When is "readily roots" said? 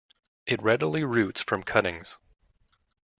0.63-1.43